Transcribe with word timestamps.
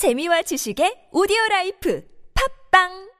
재미와 0.00 0.40
지식의 0.40 1.08
오디오 1.12 1.36
라이프 1.50 2.02
팟빵 2.70 3.10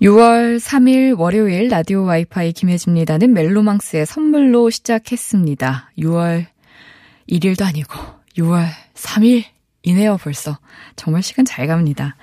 6월 0.00 0.60
3일 0.60 1.18
월요일 1.18 1.66
라디오 1.66 2.04
와이파이 2.04 2.52
김혜진입니다는 2.52 3.32
멜로망스의 3.32 4.06
선물로 4.06 4.70
시작했습니다. 4.70 5.90
6월 5.98 6.46
1일도 7.28 7.64
아니고 7.64 7.94
6월 8.36 8.68
3일이네요 8.94 10.20
벌써. 10.22 10.56
정말 10.94 11.24
시간 11.24 11.44
잘 11.44 11.66
갑니다. 11.66 12.14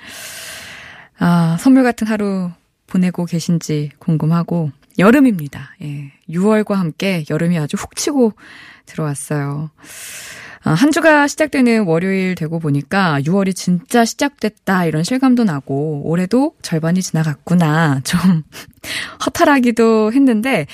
아, 1.20 1.58
선물 1.60 1.84
같은 1.84 2.08
하루 2.08 2.50
보내고 2.88 3.26
계신지 3.26 3.92
궁금하고 4.00 4.72
여름입니다. 4.98 5.76
예. 5.82 6.14
6월과 6.30 6.76
함께 6.76 7.26
여름이 7.30 7.60
아주 7.60 7.76
훅 7.76 7.98
치고 7.98 8.32
들어왔어요. 8.86 9.70
아, 10.66 10.74
한 10.74 10.92
주가 10.92 11.28
시작되는 11.28 11.86
월요일 11.86 12.34
되고 12.34 12.58
보니까 12.60 13.22
6월이 13.22 13.56
진짜 13.56 14.04
시작됐다 14.04 14.86
이런 14.86 15.04
실감도 15.04 15.44
나고 15.44 16.02
올해도 16.06 16.56
절반이 16.64 17.04
지나갔구나 17.04 18.02
좀 18.04 18.42
허탈하기도 19.24 20.12
했는데 20.12 20.66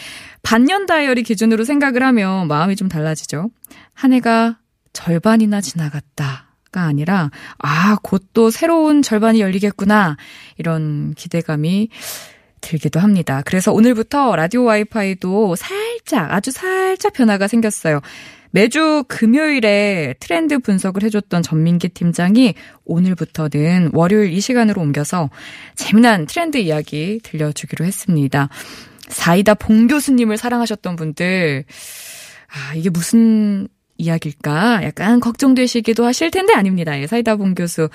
반년 0.43 0.85
다이어리 0.85 1.23
기준으로 1.23 1.65
생각을 1.65 2.03
하면 2.03 2.47
마음이 2.47 2.77
좀 2.77 2.87
달라지죠. 2.87 3.49
한 3.93 4.13
해가 4.13 4.57
절반이나 4.93 5.61
지나갔다. 5.61 6.47
가 6.71 6.83
아니라 6.83 7.29
아, 7.57 7.97
곧 8.01 8.29
또 8.33 8.49
새로운 8.49 9.01
절반이 9.01 9.41
열리겠구나. 9.41 10.15
이런 10.57 11.13
기대감이 11.15 11.89
들기도 12.61 13.01
합니다. 13.01 13.41
그래서 13.45 13.73
오늘부터 13.73 14.37
라디오 14.37 14.63
와이파이도 14.63 15.57
살짝 15.57 16.31
아주 16.31 16.51
살짝 16.51 17.11
변화가 17.11 17.49
생겼어요. 17.49 17.99
매주 18.51 19.03
금요일에 19.07 20.15
트렌드 20.19 20.59
분석을 20.59 21.03
해줬던 21.03 21.41
전민기 21.41 21.89
팀장이 21.89 22.53
오늘부터는 22.85 23.91
월요일 23.93 24.31
이 24.31 24.41
시간으로 24.41 24.81
옮겨서 24.81 25.29
재미난 25.75 26.25
트렌드 26.25 26.57
이야기 26.57 27.19
들려주기로 27.23 27.85
했습니다. 27.85 28.49
사이다 29.07 29.55
봉 29.55 29.87
교수님을 29.87 30.37
사랑하셨던 30.37 30.95
분들, 30.95 31.65
아, 32.47 32.75
이게 32.75 32.89
무슨 32.89 33.67
이야기일까? 33.97 34.83
약간 34.83 35.19
걱정되시기도 35.19 36.05
하실 36.05 36.31
텐데 36.31 36.53
아닙니다. 36.53 36.99
예, 36.99 37.07
사이다 37.07 37.35
봉 37.35 37.55
교수. 37.55 37.89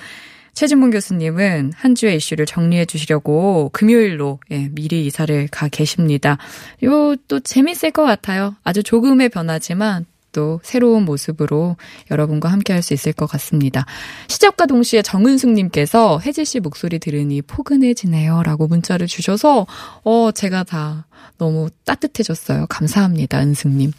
최진봉 0.53 0.89
교수님은 0.89 1.73
한 1.75 1.93
주의 1.93 2.15
이슈를 2.15 2.47
정리해 2.47 2.85
주시려고 2.85 3.69
금요일로 3.73 4.39
예, 4.49 4.69
미리 4.71 5.05
이사를 5.05 5.47
가 5.49 5.67
계십니다. 5.67 6.39
요 6.83 7.15
또 7.27 7.39
재밌을 7.39 7.91
것 7.91 8.03
같아요. 8.03 8.55
아주 8.63 8.81
조금의 8.81 9.29
변화지만 9.29 10.05
또 10.31 10.59
새로운 10.63 11.05
모습으로 11.05 11.77
여러분과 12.11 12.49
함께 12.49 12.73
할 12.73 12.81
수 12.81 12.93
있을 12.93 13.11
것 13.13 13.25
같습니다. 13.27 13.85
시작과 14.27 14.65
동시에 14.65 15.01
정은숙님께서 15.01 16.19
혜지 16.19 16.45
씨 16.45 16.59
목소리 16.59 16.99
들으니 16.99 17.41
포근해지네요. 17.41 18.43
라고 18.43 18.67
문자를 18.67 19.07
주셔서, 19.07 19.65
어, 20.03 20.31
제가 20.31 20.63
다 20.63 21.07
너무 21.37 21.69
따뜻해졌어요. 21.85 22.67
감사합니다, 22.67 23.39
은숙님. 23.41 23.91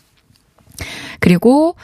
그리고 1.20 1.75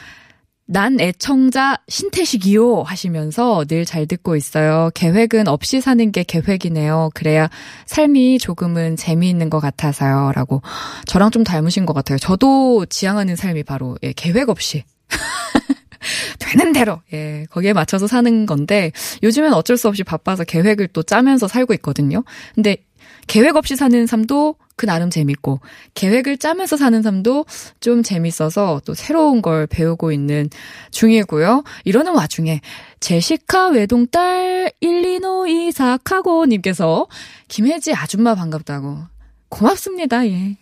난 0.67 0.99
애청자 0.99 1.77
신태식이요 1.87 2.81
하시면서 2.83 3.65
늘 3.65 3.85
잘 3.85 4.07
듣고 4.07 4.35
있어요. 4.35 4.89
계획은 4.95 5.47
없이 5.47 5.79
사는 5.79 6.11
게 6.11 6.23
계획이네요. 6.23 7.11
그래야 7.13 7.49
삶이 7.85 8.39
조금은 8.39 8.95
재미있는 8.95 9.49
것 9.51 9.59
같아서요. 9.59 10.31
라고. 10.33 10.61
저랑 11.05 11.29
좀 11.31 11.43
닮으신 11.43 11.85
것 11.85 11.93
같아요. 11.93 12.17
저도 12.17 12.85
지향하는 12.87 13.35
삶이 13.35 13.61
바로, 13.63 13.95
예, 14.01 14.11
계획 14.13 14.49
없이. 14.49 14.83
되는 16.39 16.73
대로, 16.73 17.01
예, 17.13 17.45
거기에 17.49 17.73
맞춰서 17.73 18.07
사는 18.07 18.45
건데, 18.45 18.91
요즘엔 19.23 19.53
어쩔 19.53 19.77
수 19.77 19.87
없이 19.87 20.03
바빠서 20.03 20.43
계획을 20.43 20.89
또 20.89 21.03
짜면서 21.03 21.47
살고 21.47 21.73
있거든요. 21.75 22.23
근데 22.53 22.77
계획 23.27 23.55
없이 23.55 23.75
사는 23.75 24.05
삶도 24.05 24.55
그 24.75 24.85
나름 24.85 25.09
재밌고 25.09 25.61
계획을 25.93 26.37
짜면서 26.37 26.77
사는 26.77 27.01
삶도 27.01 27.45
좀 27.79 28.03
재밌어서 28.03 28.81
또 28.85 28.93
새로운 28.93 29.41
걸 29.41 29.67
배우고 29.67 30.11
있는 30.11 30.49
중이고요. 30.91 31.63
이러는 31.85 32.13
와중에 32.13 32.61
제시카 32.99 33.69
외동딸 33.69 34.71
125 34.81 35.47
이삭하고 35.47 36.45
님께서 36.45 37.07
김혜지 37.47 37.93
아줌마 37.93 38.35
반갑다고 38.35 38.97
고맙습니다. 39.49 40.27
예. 40.27 40.57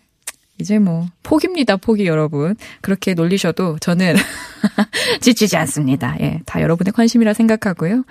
이제 0.60 0.80
뭐 0.80 1.08
포기입니다. 1.24 1.78
포기 1.78 2.06
여러분. 2.06 2.56
그렇게 2.82 3.14
놀리셔도 3.14 3.78
저는 3.80 4.16
지치지 5.22 5.58
않습니다. 5.58 6.16
예. 6.22 6.42
다 6.46 6.62
여러분의 6.62 6.94
관심이라 6.94 7.34
생각하고요. 7.34 8.04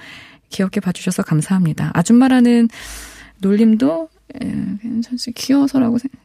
귀엽게 0.51 0.81
봐주셔서 0.81 1.23
감사합니다. 1.23 1.91
아줌마라는 1.95 2.69
놀림도 3.39 4.09
예, 4.43 4.53
괜찮지. 4.81 5.33
귀여워서라고 5.33 5.99
생각. 5.99 6.19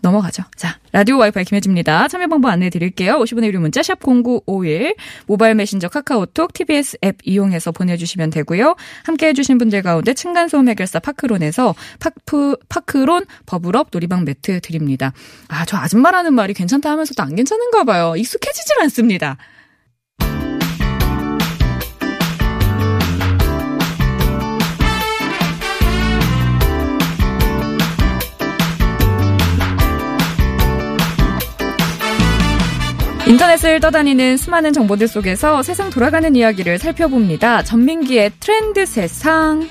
넘어가죠. 0.00 0.42
자, 0.56 0.78
라디오 0.92 1.18
와이파이 1.18 1.44
김혜지입니다. 1.44 2.08
참여 2.08 2.26
방법 2.28 2.50
안내해 2.50 2.70
드릴게요. 2.70 3.18
50원의 3.18 3.46
유료 3.46 3.60
문자 3.60 3.82
샵 3.82 3.98
0951, 4.00 4.94
모바일 5.26 5.54
메신저 5.54 5.88
카카오톡, 5.88 6.52
TBS 6.52 6.98
앱 7.04 7.16
이용해서 7.24 7.72
보내주시면 7.72 8.30
되고요. 8.30 8.76
함께 9.04 9.28
해 9.28 9.32
주신 9.32 9.58
분들 9.58 9.82
가운데 9.82 10.14
층간소음 10.14 10.68
해결사 10.68 11.00
파크론에서 11.00 11.74
파크, 11.98 12.56
파크론 12.68 13.24
버블업 13.46 13.88
놀이방 13.90 14.24
매트 14.24 14.60
드립니다. 14.60 15.12
아, 15.48 15.64
저 15.64 15.76
아줌마라는 15.76 16.34
말이 16.34 16.54
괜찮다 16.54 16.90
하면서도 16.90 17.22
안 17.22 17.34
괜찮은가 17.34 17.84
봐요. 17.84 18.14
익숙해지질 18.16 18.80
않습니다. 18.82 19.36
인터넷을 33.26 33.80
떠다니는 33.80 34.36
수많은 34.36 34.72
정보들 34.72 35.08
속에서 35.08 35.62
세상 35.64 35.90
돌아가는 35.90 36.36
이야기를 36.36 36.78
살펴봅니다. 36.78 37.64
전민기의 37.64 38.30
트렌드 38.38 38.86
세상. 38.86 39.68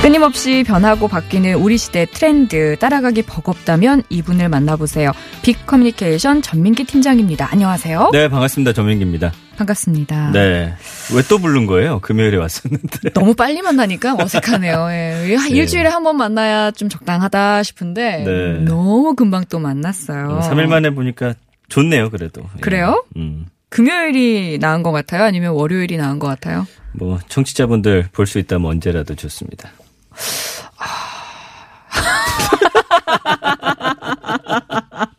끊임없이 0.00 0.64
변하고 0.64 1.08
바뀌는 1.08 1.54
우리 1.56 1.76
시대 1.76 2.06
트렌드 2.06 2.76
따라가기 2.78 3.22
버겁다면 3.22 4.04
이분을 4.08 4.48
만나보세요. 4.48 5.10
빅 5.42 5.66
커뮤니케이션 5.66 6.40
전민기 6.40 6.84
팀장입니다. 6.84 7.48
안녕하세요. 7.50 8.10
네, 8.12 8.28
반갑습니다. 8.28 8.72
전민기입니다. 8.72 9.32
반갑습니다. 9.58 10.30
네. 10.32 10.74
왜 11.14 11.22
또 11.28 11.38
부른 11.38 11.66
거예요? 11.66 11.98
금요일에 12.00 12.36
왔었는데. 12.38 13.10
너무 13.14 13.34
빨리 13.34 13.60
만나니까 13.60 14.14
어색하네요. 14.18 14.86
예. 14.90 15.36
네. 15.36 15.48
일주일에 15.50 15.88
한 15.88 16.02
번 16.04 16.16
만나야 16.16 16.70
좀 16.70 16.88
적당하다 16.88 17.62
싶은데 17.64 18.24
네. 18.24 18.52
너무 18.64 19.14
금방 19.14 19.44
또 19.48 19.58
만났어요. 19.58 20.40
3일 20.44 20.66
만에 20.66 20.90
보니까 20.90 21.34
좋네요, 21.68 22.10
그래도. 22.10 22.42
그래요? 22.60 23.04
예. 23.16 23.20
음. 23.20 23.46
금요일이 23.70 24.58
나은 24.60 24.82
것 24.82 24.92
같아요? 24.92 25.24
아니면 25.24 25.52
월요일이 25.52 25.96
나은 25.98 26.18
것 26.18 26.26
같아요? 26.28 26.66
뭐 26.92 27.18
청취자분들 27.28 28.08
볼 28.12 28.26
수 28.26 28.38
있다면 28.38 28.70
언제라도 28.70 29.14
좋습니다. 29.14 29.70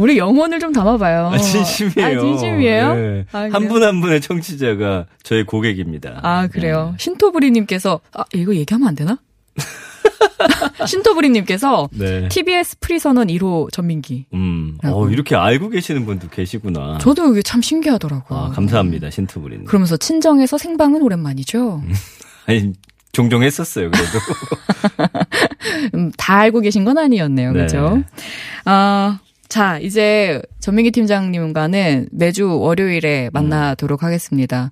우리 0.00 0.16
영혼을 0.16 0.58
좀 0.60 0.72
담아봐요. 0.72 1.26
아, 1.26 1.36
진심이에요. 1.36 2.18
아, 2.18 2.20
진심이에요? 2.20 2.94
네. 2.94 3.26
아, 3.32 3.48
한분 3.52 3.82
한 3.82 4.00
분의 4.00 4.22
청취자가 4.22 5.04
저의 5.22 5.44
고객입니다. 5.44 6.20
아, 6.22 6.46
그래요? 6.46 6.92
네. 6.92 6.96
신토부리님께서, 6.98 8.00
아, 8.14 8.24
이거 8.32 8.54
얘기하면 8.54 8.88
안 8.88 8.94
되나? 8.94 9.18
신토부리님께서 10.86 11.90
네. 11.92 12.28
TBS 12.28 12.78
프리선언 12.80 13.26
1호 13.26 13.70
전민기. 13.70 14.24
음, 14.32 14.78
어, 14.84 15.06
이렇게 15.10 15.36
알고 15.36 15.68
계시는 15.68 16.06
분도 16.06 16.28
계시구나. 16.30 16.96
저도 16.98 17.32
이게 17.32 17.42
참 17.42 17.60
신기하더라고요. 17.60 18.38
아, 18.38 18.48
감사합니다, 18.52 19.10
신토부리님. 19.10 19.66
그러면서 19.66 19.98
친정에서 19.98 20.56
생방은 20.56 21.02
오랜만이죠. 21.02 21.82
아니, 22.46 22.72
종종 23.12 23.42
했었어요, 23.42 23.90
그래도. 23.90 24.18
음, 25.94 26.10
다 26.16 26.38
알고 26.38 26.60
계신 26.60 26.86
건 26.86 26.96
아니었네요, 26.96 27.52
네. 27.52 27.62
그죠? 27.64 28.02
아, 28.64 29.18
자, 29.50 29.78
이제 29.80 30.40
전민기 30.60 30.92
팀장님과는 30.92 32.08
매주 32.12 32.56
월요일에 32.60 33.30
만나도록 33.32 34.02
음. 34.02 34.06
하겠습니다. 34.06 34.70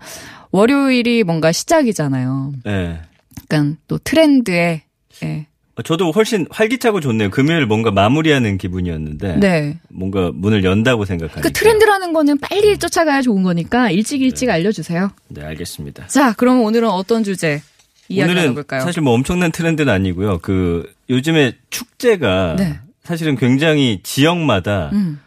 월요일이 0.52 1.25
뭔가 1.25 1.50
시작이잖아요. 1.50 2.52
네. 2.64 3.00
약간 3.42 3.76
또 3.88 3.98
트렌드에, 3.98 4.82
예. 5.25 5.46
저도 5.84 6.12
훨씬 6.12 6.46
활기차고 6.50 7.00
좋네요. 7.00 7.30
금요일 7.30 7.66
뭔가 7.66 7.90
마무리하는 7.90 8.56
기분이었는데. 8.56 9.36
네. 9.38 9.78
뭔가 9.88 10.30
문을 10.32 10.62
연다고 10.62 11.04
생각하니까. 11.04 11.40
그 11.40 11.52
트렌드라는 11.52 12.12
거는 12.12 12.38
빨리 12.38 12.78
쫓아가야 12.78 13.22
좋은 13.22 13.42
거니까 13.42 13.90
일찍 13.90 14.22
일찍 14.22 14.46
네. 14.46 14.52
알려주세요. 14.52 15.10
네, 15.28 15.42
알겠습니다. 15.42 16.06
자, 16.06 16.32
그럼 16.34 16.62
오늘은 16.62 16.88
어떤 16.88 17.25
주제? 17.25 17.62
이야기 18.08 18.30
오늘은 18.30 18.42
나눠볼까요? 18.42 18.80
사실 18.82 19.02
뭐 19.02 19.12
엄청난 19.12 19.50
트렌드는 19.52 19.92
아니고요. 19.92 20.38
그 20.40 20.88
요즘에 21.10 21.56
축제가 21.70 22.56
네. 22.56 22.78
사실은 23.08 23.37
굉장히 23.37 24.00
지역마다 24.02 24.90
음. 24.93 25.19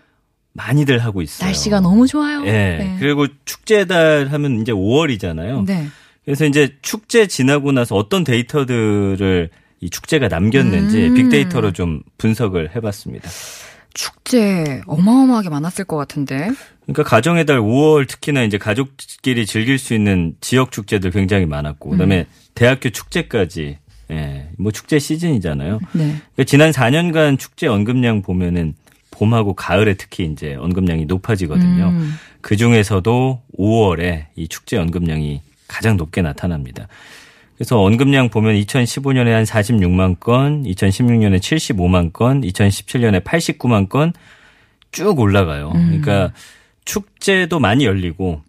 많이들 0.54 1.00
하고 1.00 1.24
있어요. 1.24 1.48
날씨가 1.48 1.80
너무 1.80 2.06
좋아요. 2.06 2.42
네. 2.42 2.78
네. 2.78 2.98
그리고 3.00 3.26
축제달 3.44 4.28
하면 4.28 4.62
이제 4.62 4.72
5월이잖아요. 4.72 5.66
네. 5.66 5.88
그래서 6.24 6.46
이제 6.46 6.76
축제 6.84 7.26
지나고 7.26 7.72
나서 7.72 7.96
어떤 7.96 8.24
데이터들을 8.24 9.50
이 9.80 9.90
축제가 9.90 10.28
남겼는지 10.28 11.08
음. 11.08 11.16
빅데이터로 11.16 11.74
좀 11.74 12.04
분석을 12.20 12.76
해봤습니다. 12.76 13.28
축제 13.96 14.84
어마어마하게 14.86 15.50
많았을 15.50 15.86
것 15.86 15.98
같은데. 15.98 16.52
그러니까 16.84 17.02
가정의 17.02 17.48
달 17.48 17.60
5월 17.60 18.08
특히나 18.08 18.44
이제 18.44 18.60
가족끼리 18.60 19.48
즐길 19.48 19.80
수 19.80 19.96
있는 19.96 20.36
지역 20.40 20.72
축제들 20.72 21.10
굉장히 21.10 21.48
많았고 21.48 21.90
그다음에 21.90 22.20
음. 22.20 22.26
대학교 22.54 22.92
축제까지 22.92 23.80
예, 24.12 24.50
뭐 24.58 24.72
축제 24.72 25.00
시즌이잖아요. 25.00 25.80
네. 25.94 26.16
그러니까 26.34 26.44
지난 26.46 26.72
4년간 26.72 27.40
축제 27.40 27.68
언급량 27.68 28.22
보면은 28.22 28.76
봄하고 29.12 29.54
가을에 29.54 29.94
특히 29.96 30.26
이제 30.26 30.56
언급량이 30.56 31.06
높아지거든요. 31.06 31.90
음. 31.90 32.14
그 32.42 32.56
중에서도 32.58 33.42
5월에 33.58 34.26
이 34.36 34.48
축제 34.48 34.78
언급량이 34.78 35.42
가장 35.68 35.98
높게 35.98 36.22
나타납니다. 36.22 36.88
그래서 37.56 37.80
언급량 37.82 38.30
보면 38.30 38.56
2015년에 38.56 39.30
한 39.30 39.44
46만 39.44 40.20
건, 40.20 40.64
2016년에 40.64 41.40
75만 41.40 42.12
건, 42.12 42.42
2017년에 42.42 43.24
89만 43.24 43.88
건 43.90 44.14
쭉 44.92 45.20
올라가요. 45.20 45.72
음. 45.74 46.02
그러니까 46.02 46.34
축제도 46.86 47.60
많이 47.60 47.86
열리고 47.86 48.42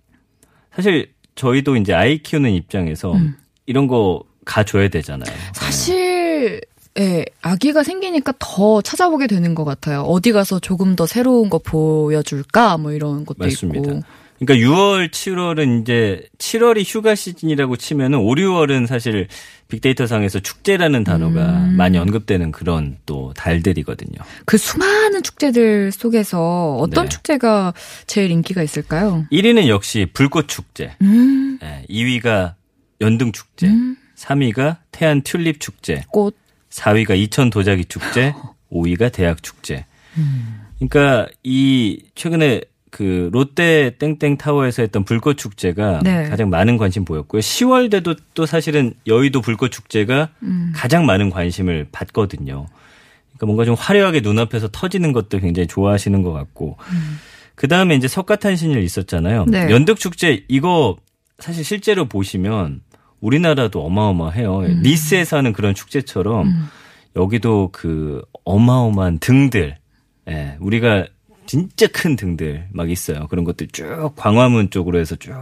사실 0.75 1.13
저희도 1.35 1.77
이제 1.77 1.95
아이 1.95 2.19
키우는 2.19 2.51
입장에서 2.51 3.13
음. 3.15 3.37
이런 3.67 3.87
거 3.87 4.23
가줘야 4.45 4.89
되잖아요. 4.89 5.35
사실 5.55 6.61
예, 6.99 7.25
아기가 7.41 7.83
생기니까 7.83 8.35
더 8.39 8.83
찾아보게 8.83 9.27
되는 9.27 9.55
것 9.55 9.65
같아요. 9.65 10.03
어디 10.03 10.33
가서 10.33 10.59
조금 10.59 10.95
더 10.95 11.07
새로운 11.07 11.49
거 11.49 11.59
보여줄까? 11.59 12.77
뭐 12.79 12.93
이런 12.93 13.25
것도 13.25 13.39
맞습니다. 13.39 13.93
있고. 13.93 14.03
그러니까 14.45 14.67
6월, 14.69 15.11
7월은 15.11 15.83
이제 15.83 16.27
7월이 16.39 16.85
휴가 16.85 17.15
시즌이라고 17.15 17.77
치면은 17.77 18.19
5, 18.19 18.35
6월은 18.35 18.89
사실 18.89 19.29
빅데이터 19.69 20.07
상에서 20.07 20.41
축제라는 20.41 21.05
단어가 21.05 21.49
음. 21.49 21.77
많이 21.77 21.97
언급되는 21.97 22.51
그런 22.51 22.99
또 23.07 23.33
달들이거든요. 23.37 24.19
그 24.45 24.59
수많은 24.59 25.23
축제들 25.23 25.93
속에서 25.93 26.77
어떤 26.81 27.05
네. 27.05 27.09
축제가 27.09 27.73
제일 28.07 28.33
인기가 28.33 28.63
있을까요? 28.63 29.25
1위는 29.31 29.69
역시 29.69 30.09
불꽃 30.13 30.49
축제. 30.49 30.97
음. 31.01 31.59
네, 31.61 31.87
2위가 31.89 32.55
연등 33.01 33.31
축제. 33.31 33.69
음. 33.69 33.97
3위가 34.23 34.77
태안 34.93 35.23
튤립 35.23 35.61
축제. 35.61 36.05
꽃. 36.11 36.37
4위가 36.71 37.17
이천 37.19 37.51
도자기 37.51 37.85
축제. 37.85 38.35
5위가 38.71 39.13
대학 39.13 39.43
축제. 39.43 39.85
음. 40.17 40.61
그러니까 40.79 41.29
이 41.43 42.03
최근에 42.15 42.63
그 42.91 43.31
롯데 43.33 43.97
땡땡 43.99 44.37
타워에서 44.37 44.83
했던 44.83 45.05
불꽃 45.05 45.39
축제가 45.39 46.01
네. 46.03 46.29
가장 46.29 46.51
많은 46.51 46.77
관심 46.77 47.05
보였고요. 47.05 47.41
10월 47.41 47.91
대도 47.91 48.15
또 48.35 48.47
사실은 48.47 48.95
여의도 49.07 49.41
불꽃 49.41 49.71
축제가 49.71 50.29
음. 50.43 50.73
가장 50.75 51.07
많은 51.07 51.31
관심을 51.31 51.89
받거든요. 51.91 52.67
그러니까 53.29 53.47
뭔가 53.47 53.65
좀 53.65 53.75
화려하게 53.75 54.21
눈앞에서 54.21 54.69
터지는 54.71 55.13
것도 55.13 55.39
굉장히 55.39 55.67
좋아하시는 55.67 56.23
것 56.23 56.33
같고. 56.33 56.77
음. 56.91 57.19
그 57.55 57.69
다음에 57.69 57.95
이제 57.95 58.09
석가탄신일 58.09 58.83
있었잖아요. 58.83 59.47
네. 59.47 59.71
연덕 59.71 59.99
축제 59.99 60.45
이거 60.49 60.97
사실 61.39 61.65
실제로 61.65 62.07
보시면 62.07 62.81
우리나라도 63.23 63.83
어마어마해요. 63.85 64.59
음. 64.59 64.81
니스에서 64.83 65.39
하는 65.39 65.53
그런 65.55 65.75
축제처럼 65.75 66.49
음. 66.49 66.69
여기도 67.17 67.71
그 67.73 68.23
어마어마한 68.45 69.19
등들. 69.21 69.77
예, 70.29 70.57
우리가 70.61 71.07
진짜 71.47 71.87
큰 71.87 72.17
등들 72.17 72.69
막 72.73 72.91
있어요. 72.91 73.27
그런 73.29 73.45
것들 73.45 73.69
쭉 73.69 74.13
광화문 74.17 74.71
쪽으로 74.71 74.99
해서 74.99 75.17
쭉 75.17 75.33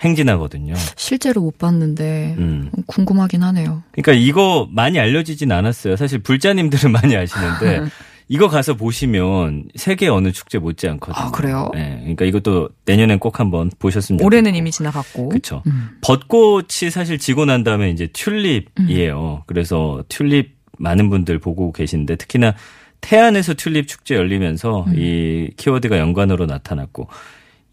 행진하거든요. 0.00 0.74
실제로 0.96 1.40
못 1.40 1.58
봤는데 1.58 2.34
음. 2.38 2.70
궁금하긴 2.86 3.42
하네요. 3.42 3.82
그러니까 3.92 4.12
이거 4.12 4.68
많이 4.70 4.98
알려지진 4.98 5.52
않았어요. 5.52 5.96
사실 5.96 6.18
불자님들은 6.18 6.90
많이 6.92 7.16
아시는데 7.16 7.84
이거 8.28 8.48
가서 8.48 8.74
보시면 8.74 9.68
세계 9.76 10.08
어느 10.08 10.32
축제 10.32 10.58
못지 10.58 10.88
않거든요. 10.88 11.26
아, 11.26 11.30
그래요? 11.30 11.70
네. 11.74 11.98
그러니까 12.00 12.24
이것도 12.24 12.70
내년엔 12.84 13.20
꼭 13.20 13.38
한번 13.38 13.70
보셨으면 13.78 14.18
좋겠고. 14.18 14.26
올해는 14.26 14.54
이미 14.56 14.70
지나갔고. 14.72 15.28
그렇죠. 15.28 15.62
음. 15.66 15.90
벚꽃이 16.02 16.90
사실 16.90 17.18
지고 17.18 17.44
난 17.44 17.62
다음에 17.62 17.90
이제 17.90 18.08
튤립이에요. 18.08 19.34
음. 19.36 19.42
그래서 19.46 20.02
튤립 20.08 20.56
많은 20.78 21.08
분들 21.08 21.38
보고 21.38 21.70
계신데 21.72 22.16
특히나 22.16 22.54
태안에서 23.00 23.54
튤립 23.54 23.86
축제 23.86 24.16
열리면서 24.16 24.84
음. 24.88 24.94
이 24.96 25.50
키워드가 25.56 25.98
연관으로 25.98 26.46
나타났고 26.46 27.08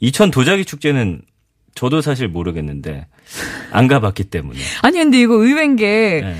이천 0.01 0.29
도자기 0.31 0.65
축제는 0.65 1.21
저도 1.73 2.01
사실 2.01 2.27
모르겠는데 2.27 3.07
안 3.71 3.87
가봤기 3.87 4.25
때문에. 4.25 4.59
아니 4.83 4.97
근데 4.99 5.19
이거 5.19 5.33
의외인 5.35 5.75
게 5.75 6.21
네. 6.23 6.35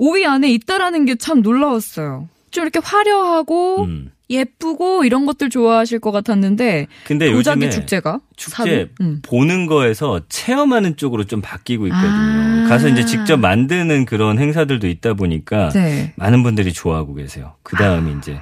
5위 0.00 0.26
안에 0.26 0.50
있다라는 0.50 1.04
게 1.04 1.14
참 1.14 1.40
놀라웠어요. 1.42 2.28
좀 2.56 2.64
이렇게 2.64 2.80
화려하고 2.82 3.84
음. 3.84 4.10
예쁘고 4.30 5.04
이런 5.04 5.26
것들 5.26 5.50
좋아하실 5.50 5.98
것 6.00 6.10
같았는데 6.10 6.86
근데 7.04 7.30
도자기 7.30 7.70
축제가 7.70 8.20
축제 8.34 8.88
음. 9.02 9.20
보는 9.22 9.66
거에서 9.66 10.22
체험하는 10.30 10.96
쪽으로 10.96 11.24
좀 11.24 11.42
바뀌고 11.42 11.86
있거든요. 11.88 12.08
아. 12.08 12.66
가서 12.66 12.88
이제 12.88 13.04
직접 13.04 13.36
만드는 13.36 14.06
그런 14.06 14.38
행사들도 14.38 14.88
있다 14.88 15.12
보니까 15.12 15.68
네. 15.68 16.14
많은 16.16 16.42
분들이 16.42 16.72
좋아하고 16.72 17.12
계세요. 17.12 17.56
그 17.62 17.76
다음에 17.76 18.14
아. 18.14 18.18
이제 18.18 18.40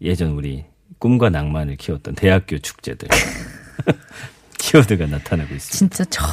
예전 0.00 0.30
우리 0.30 0.64
꿈과 0.98 1.28
낭만을 1.28 1.76
키웠던 1.76 2.14
대학교 2.14 2.56
축제들. 2.56 3.08
키워드가 4.70 5.06
나타나고 5.06 5.52
있습니다. 5.54 5.76
진짜 5.76 6.04
저 6.10 6.24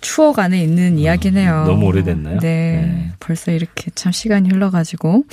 추억 0.00 0.38
안에 0.38 0.62
있는 0.62 0.94
어, 0.94 0.96
이야기네요. 0.96 1.64
너무 1.64 1.86
오래됐나요? 1.86 2.38
네, 2.38 2.82
네, 2.86 3.12
벌써 3.18 3.50
이렇게 3.50 3.90
참 3.96 4.12
시간이 4.12 4.48
흘러가지고 4.48 5.24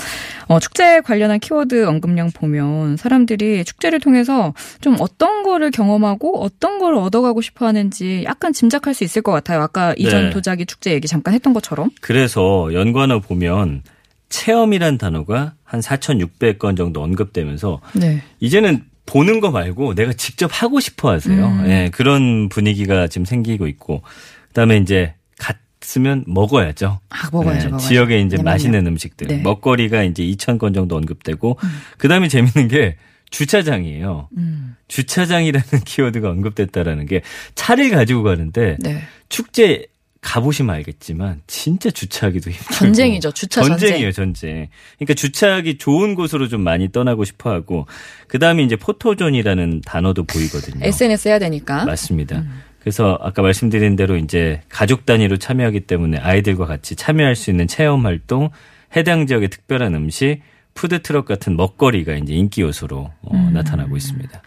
어, 0.47 0.59
축제 0.59 1.01
관련한 1.01 1.39
키워드 1.39 1.85
언급량 1.85 2.31
보면 2.31 2.97
사람들이 2.97 3.63
축제를 3.63 3.99
통해서 3.99 4.55
좀 4.81 4.95
어떤 4.99 5.43
거를 5.43 5.69
경험하고 5.69 6.41
어떤 6.41 6.79
걸 6.79 6.95
얻어가고 6.95 7.41
싶어하는지 7.41 8.23
약간 8.25 8.53
짐작할 8.53 8.95
수 8.95 9.03
있을 9.03 9.21
것 9.21 9.31
같아요. 9.31 9.61
아까 9.61 9.93
이전 9.95 10.25
네. 10.25 10.29
도자기 10.31 10.65
축제 10.65 10.91
얘기 10.93 11.07
잠깐 11.07 11.35
했던 11.35 11.53
것처럼. 11.53 11.91
그래서 12.01 12.73
연관어 12.73 13.19
보면 13.19 13.83
체험이란 14.29 14.97
단어가 14.97 15.53
한 15.63 15.79
4,600건 15.79 16.75
정도 16.75 17.03
언급되면서 17.03 17.81
네. 17.93 18.23
이제는 18.39 18.83
보는 19.07 19.39
거 19.39 19.49
말고 19.49 19.95
내가 19.95 20.13
직접 20.13 20.51
하고 20.53 20.79
싶어 20.79 21.09
하세요. 21.09 21.47
음. 21.47 21.65
예, 21.67 21.89
그런 21.91 22.49
분위기가 22.49 23.07
지금 23.07 23.25
생기고 23.25 23.65
있고 23.67 24.03
그다음에 24.49 24.77
이제 24.77 25.15
갔으면 25.39 26.23
먹어야죠. 26.27 26.99
아, 27.09 27.29
먹어야죠. 27.31 27.71
예, 27.73 27.77
지역에 27.77 28.19
이제 28.19 28.37
네, 28.37 28.43
맛있는 28.43 28.81
맞아요. 28.81 28.91
음식들. 28.91 29.27
네. 29.27 29.37
먹거리가 29.41 30.03
이제 30.03 30.23
2천 30.23 30.59
건 30.59 30.73
정도 30.73 30.95
언급되고 30.95 31.57
음. 31.63 31.69
그다음에 31.97 32.27
재밌는 32.27 32.67
게 32.67 32.97
주차장이에요. 33.31 34.29
음. 34.37 34.75
주차장이라는 34.87 35.65
키워드가 35.85 36.29
언급됐다라는 36.29 37.05
게 37.07 37.21
차를 37.55 37.89
가지고 37.89 38.23
가는데 38.23 38.77
네. 38.79 39.01
축제 39.29 39.87
가보시면 40.27 40.75
알겠지만 40.75 41.41
진짜 41.47 41.89
주차하기도 41.89 42.51
힘들고 42.51 42.73
전쟁이죠. 42.73 43.31
주차 43.31 43.61
전쟁이에요, 43.61 44.11
전쟁. 44.11 44.67
그러니까 44.97 45.13
주차하기 45.13 45.77
좋은 45.77 46.15
곳으로 46.15 46.49
좀 46.49 46.61
많이 46.61 46.91
떠나고 46.91 47.23
싶어 47.23 47.49
하고 47.49 47.87
그 48.27 48.37
다음에 48.37 48.63
이제 48.63 48.75
포토존이라는 48.75 49.81
단어도 49.85 50.25
보이거든요. 50.25 50.85
SNS 50.85 51.29
해야 51.29 51.39
되니까. 51.39 51.85
맞습니다. 51.85 52.39
음. 52.39 52.61
그래서 52.81 53.17
아까 53.21 53.41
말씀드린 53.41 53.95
대로 53.95 54.17
이제 54.17 54.61
가족 54.67 55.05
단위로 55.05 55.37
참여하기 55.37 55.81
때문에 55.81 56.17
아이들과 56.17 56.65
같이 56.65 56.97
참여할 56.97 57.37
수 57.37 57.49
있는 57.49 57.65
체험 57.65 58.05
활동, 58.05 58.49
해당 58.97 59.27
지역의 59.27 59.49
특별한 59.49 59.95
음식, 59.95 60.41
푸드 60.73 61.01
트럭 61.01 61.25
같은 61.25 61.55
먹거리가 61.55 62.15
이제 62.15 62.33
인기 62.33 62.61
요소로 62.61 63.11
어, 63.21 63.33
음. 63.33 63.53
나타나고 63.53 63.95
있습니다. 63.95 64.41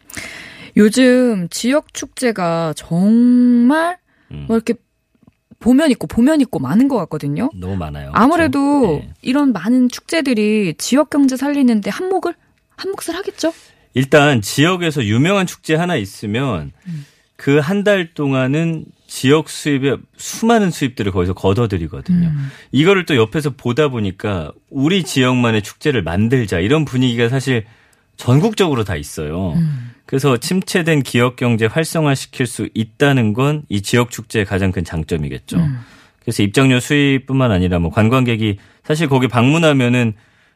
요즘 0.77 1.49
지역 1.49 1.95
축제가 1.95 2.75
정말 2.77 3.97
음. 4.31 4.45
뭐 4.47 4.57
이렇게 4.57 4.75
보면 5.61 5.91
있고 5.93 6.07
보면 6.07 6.41
있고 6.41 6.59
많은 6.59 6.89
것 6.89 6.97
같거든요. 6.97 7.51
너무 7.55 7.77
많아요. 7.77 8.11
아무래도 8.15 9.01
네. 9.03 9.13
이런 9.23 9.53
많은 9.53 9.89
축제들이 9.89 10.75
지역 10.79 11.11
경제 11.11 11.37
살리는데 11.37 11.91
한몫을 11.91 12.35
한몫을 12.77 13.17
하겠죠. 13.17 13.53
일단 13.95 14.41
지역에서 14.41 15.05
유명한 15.05 15.47
축제 15.47 15.75
하나 15.75 15.97
있으면 15.97 16.73
음. 16.87 17.07
그한 17.37 17.85
달 17.85 18.13
동안은 18.15 18.87
지역 19.07 19.51
수입의 19.51 19.99
수많은 20.17 20.71
수입들을 20.71 21.13
거기서 21.13 21.35
걷어들이거든요. 21.35 22.29
음. 22.29 22.51
이거를 22.73 23.05
또 23.07 23.17
옆에서 23.17 23.51
보다 23.51 23.89
보니까 23.89 24.53
우리 24.71 25.03
지역만의 25.05 25.63
축제를 25.63 26.03
만들자 26.03 26.61
이런 26.61 26.85
분위기가 26.85 27.29
사실 27.29 27.65
전국적으로 28.17 28.85
다 28.85 28.97
있어요. 28.97 29.53
음. 29.55 29.90
그래서 30.11 30.37
침체된 30.37 31.05
기업 31.05 31.37
경제 31.37 31.67
활성화시킬 31.67 32.49
수 32.49 32.69
있다는 32.75 33.33
건 33.33 33.63
이 33.69 33.81
지역 33.81 34.11
축제의 34.11 34.45
가장 34.45 34.73
큰 34.73 34.83
장점이겠죠. 34.83 35.57
음. 35.59 35.79
그래서 36.19 36.43
입장료 36.43 36.81
수입뿐만 36.81 37.53
아니라 37.53 37.79
뭐 37.79 37.93
관광객이 37.93 38.59
사실 38.83 39.09
거기 39.09 39.29
방문하면은 39.29 40.15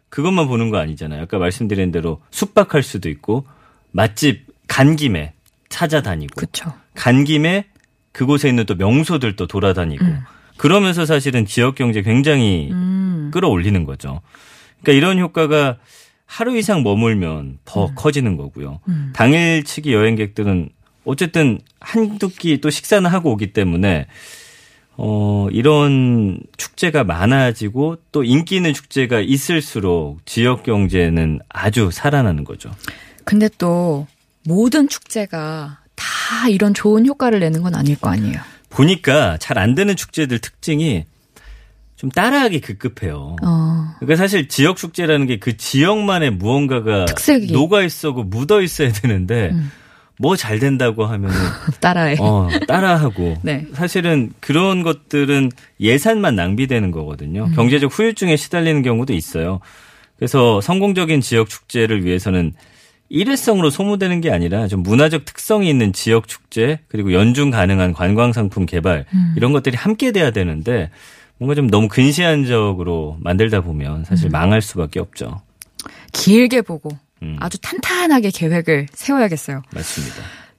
그것만 0.09 0.49
보는 0.49 0.71
거 0.71 0.79
아니잖아요. 0.79 1.23
아까 1.23 1.39
말씀드린 1.39 1.93
대로 1.93 2.21
숙박할 2.33 2.83
수도 2.83 3.09
있고 3.09 3.47
맛집 3.93 4.45
간 4.67 4.97
김에 4.97 5.35
찾아다니고 5.69 6.35
그쵸. 6.35 6.73
간 6.97 7.23
김에 7.23 7.67
그곳에 8.11 8.49
있는 8.49 8.67
또 8.67 8.75
명소들도 8.75 9.47
돌아다니고 9.47 10.05
음. 10.05 10.19
그러면서 10.57 11.07
사실은 11.07 11.47
지역 11.47 11.77
경제 11.77 12.03
굉장히 12.03 12.71
음. 12.73 13.31
끌어올리는 13.33 13.85
거죠. 13.85 14.21
그러니까 14.83 14.99
이런 14.99 15.21
효과가 15.21 15.79
하루 16.27 16.57
이상 16.57 16.83
머물면 16.83 17.59
더 17.65 17.87
음. 17.87 17.93
커지는 17.95 18.37
거고요. 18.37 18.81
음. 18.89 19.13
당일치기 19.15 19.93
여행객들은 19.93 20.71
어쨌든 21.05 21.61
한두 21.81 22.31
끼 22.31 22.59
또 22.61 22.71
식사는 22.71 23.09
하고 23.09 23.31
오기 23.33 23.53
때문에 23.53 24.07
어, 24.97 25.49
이런 25.51 26.39
축제가 26.57 27.05
많아지고 27.05 27.97
또 28.13 28.23
인기 28.25 28.57
있는 28.57 28.73
축제가 28.73 29.21
있을수록 29.21 30.25
지역 30.25 30.63
경제는 30.63 31.41
아주 31.49 31.91
살아나는 31.93 32.45
거죠. 32.45 32.71
근데 33.25 33.49
또 33.59 34.07
모든 34.47 34.89
축제가 34.89 35.79
다 35.97 36.49
이런 36.49 36.75
좋은 36.75 37.07
효과를 37.07 37.41
내는 37.41 37.63
건 37.63 37.75
아닐 37.75 37.97
거 37.99 38.09
아니에요. 38.11 38.41
보니까 38.71 39.37
잘 39.39 39.59
안 39.59 39.75
되는 39.75 39.95
축제들 39.97 40.39
특징이 40.41 41.05
좀 41.97 42.11
따라하기 42.11 42.61
급급해요. 42.61 43.37
어. 43.43 43.85
그러니까 44.01 44.17
사실 44.17 44.49
지역 44.49 44.77
축제라는 44.77 45.27
게 45.27 45.39
그 45.39 45.57
지역만의 45.57 46.33
무언가가 46.33 47.05
특색이. 47.07 47.53
녹아 47.53 47.83
있어고 47.83 48.25
묻어 48.25 48.61
있어야 48.63 48.91
되는데 48.93 49.51
음. 49.53 49.71
뭐잘 50.19 50.59
된다고 50.61 51.07
하면은 51.07 51.35
따라해. 51.81 52.17
어, 52.21 52.49
따라하고. 52.69 53.37
네. 53.43 53.67
사실은 53.75 54.33
그런 54.41 54.83
것들은 54.83 55.51
예산만 55.81 56.35
낭비되는 56.37 56.91
거거든요. 56.91 57.45
음. 57.47 57.53
경제적 57.55 57.91
후유증에 57.97 58.37
시달리는 58.37 58.83
경우도 58.83 59.13
있어요. 59.13 59.61
그래서 60.17 60.61
성공적인 60.61 61.21
지역 61.21 61.49
축제를 61.49 62.05
위해서는 62.05 62.53
일회성으로 63.09 63.71
소모되는 63.71 64.21
게 64.21 64.31
아니라 64.31 64.67
좀 64.67 64.83
문화적 64.83 65.25
특성이 65.25 65.69
있는 65.69 65.93
지역 65.93 66.27
축제 66.27 66.81
그리고 66.89 67.13
연중 67.13 67.51
가능한 67.51 67.93
관광 67.93 68.33
상품 68.33 68.67
개발 68.67 69.05
음. 69.13 69.35
이런 69.37 69.53
것들이 69.53 69.77
함께 69.77 70.11
돼야 70.13 70.31
되는데 70.31 70.91
뭔가 71.39 71.55
좀 71.55 71.69
너무 71.69 71.89
근시안적으로 71.89 73.17
만들다 73.21 73.61
보면 73.61 74.05
사실 74.05 74.29
음. 74.29 74.33
망할 74.33 74.63
수밖에 74.63 75.01
없죠. 75.01 75.41
길게 76.13 76.63
보고 76.63 76.91
음. 77.23 77.37
아주 77.41 77.59
탄탄하게 77.61 78.31
계획을 78.31 78.87
세워야겠어요. 78.93 79.63
맞습니다. 79.73 80.17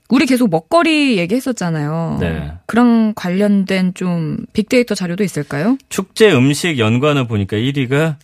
우리 0.10 0.26
계속 0.26 0.50
먹거리 0.50 1.18
얘기했었잖아요. 1.18 2.18
네. 2.20 2.52
그런 2.68 3.16
관련된 3.16 3.94
좀 3.96 4.38
빅데이터 4.54 4.94
자료도 4.94 5.24
있을까요? 5.24 5.78
축제 5.90 6.32
음식 6.32 6.78
연관어 6.78 7.26
보니까 7.26 7.58
1위가 7.58 8.18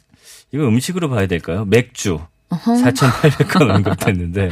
이거 0.51 0.67
음식으로 0.67 1.09
봐야 1.09 1.25
될까요? 1.25 1.65
맥주. 1.65 2.19
어허. 2.49 2.73
4,800건 2.73 3.69
언급됐는데 3.75 4.49